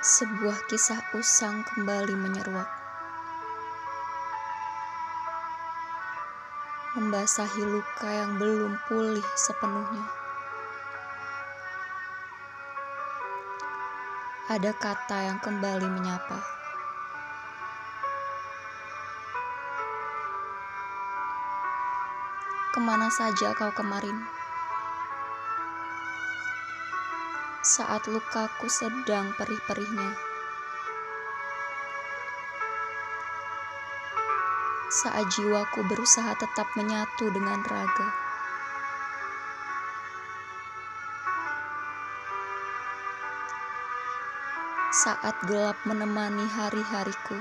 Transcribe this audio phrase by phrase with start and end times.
[0.00, 2.72] Sebuah kisah usang kembali menyeruak.
[6.96, 10.00] Membasahi luka yang belum pulih sepenuhnya.
[14.48, 16.40] Ada kata yang kembali menyapa.
[22.72, 24.39] Ke mana saja kau kemarin?
[27.80, 30.12] Saat lukaku sedang perih-perihnya.
[34.92, 38.08] Saat jiwaku berusaha tetap menyatu dengan raga.
[44.92, 47.40] Saat gelap menemani hari-hariku.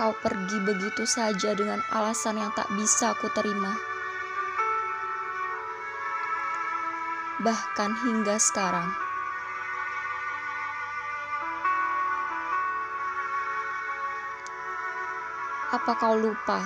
[0.00, 3.95] Kau pergi begitu saja dengan alasan yang tak bisa aku terima.
[7.36, 8.88] Bahkan hingga sekarang.
[15.76, 16.64] Apa kau lupa?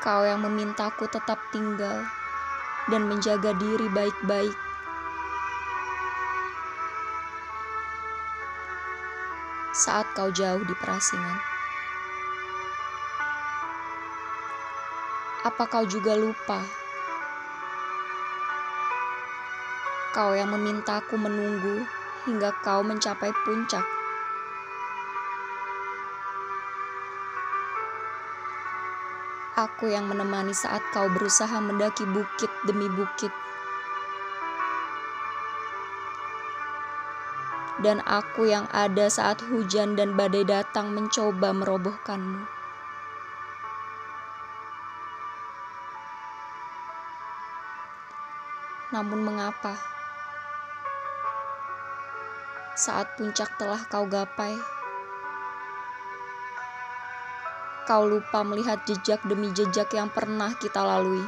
[0.00, 2.08] Kau yang memintaku tetap tinggal
[2.88, 4.56] dan menjaga diri baik-baik
[9.76, 11.38] saat kau jauh di perasingan.
[15.44, 16.87] Apa kau juga lupa?
[20.16, 21.84] Kau yang memintaku menunggu
[22.24, 23.84] hingga kau mencapai puncak.
[29.58, 33.34] Aku yang menemani saat kau berusaha mendaki bukit demi bukit.
[37.78, 42.42] dan aku yang ada saat hujan dan badai datang mencoba merobohkanmu.
[48.88, 49.76] Namun, mengapa
[52.78, 54.54] saat puncak telah kau gapai,
[57.90, 61.26] kau lupa melihat jejak demi jejak yang pernah kita lalui?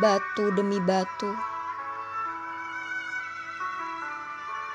[0.00, 1.28] Batu demi batu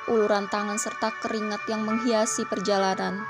[0.10, 3.26] uluran tangan serta keringat yang menghiasi perjalanan.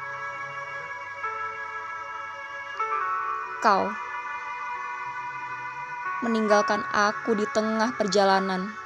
[3.60, 3.92] Kau
[6.24, 8.79] meninggalkan aku di tengah perjalanan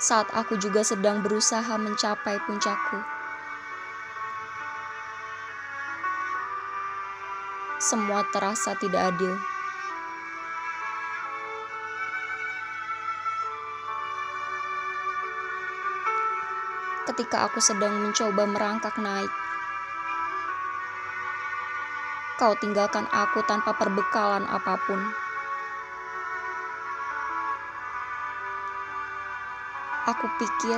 [0.00, 2.98] saat aku juga sedang berusaha mencapai puncakku.
[7.78, 9.36] Semua terasa tidak adil.
[17.10, 19.28] ketika aku sedang mencoba merangkak naik.
[22.38, 25.29] Kau tinggalkan aku tanpa perbekalan apa pun.
[30.10, 30.74] Aku pikir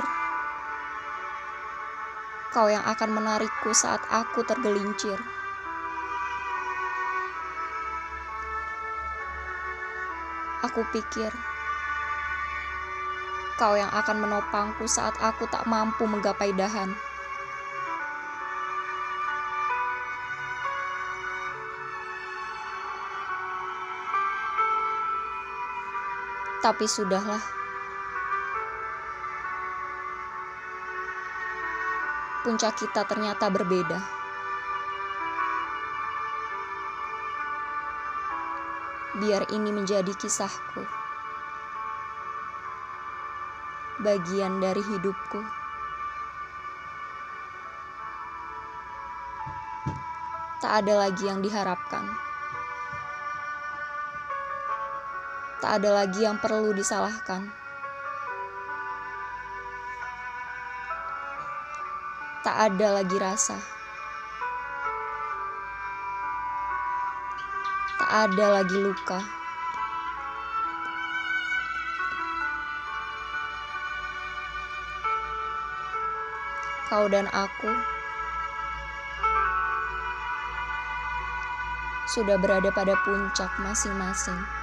[2.53, 5.17] kau yang akan menarikku saat aku tergelincir.
[10.61, 11.33] Aku pikir
[13.53, 16.93] Kau yang akan menopangku saat aku tak mampu menggapai dahan.
[26.65, 27.62] Tapi sudahlah.
[32.43, 33.99] Puncak kita ternyata berbeda.
[39.17, 41.03] Biar ini menjadi kisahku.
[44.03, 45.39] bagian dari hidupku.
[50.59, 52.03] Tak ada lagi yang diharapkan.
[55.63, 57.62] Tak ada lagi yang perlu disalahkan.
[62.43, 63.55] Tak ada lagi rasa.
[67.97, 69.43] Tak ada lagi luka.
[76.93, 77.73] kau dan aku
[82.05, 84.62] sudah berada pada puncak masing-masing.